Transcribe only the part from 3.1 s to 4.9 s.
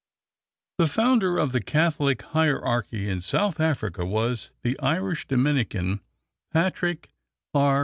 South Africa was the